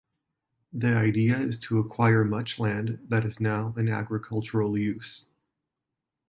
[0.73, 5.27] The idea is to acquire much land that is now in agricultural use.